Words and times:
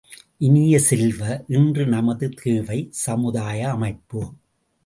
இனிய 0.37 0.79
செல்வ, 0.79 1.19
இன்று 1.47 1.85
நமது 1.87 2.29
தேவை, 2.29 2.79
சமுதாய 2.91 3.69
அமைப்பு! 3.69 4.23